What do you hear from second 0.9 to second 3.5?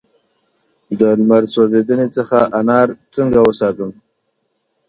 د لمر سوځیدنې څخه انار څنګه